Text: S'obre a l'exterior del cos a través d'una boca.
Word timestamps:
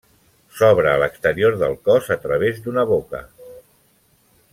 S'obre 0.59 0.87
a 0.93 1.01
l'exterior 1.03 1.57
del 1.63 1.75
cos 1.89 2.09
a 2.15 2.17
través 2.25 2.63
d'una 2.65 2.87
boca. 2.93 3.21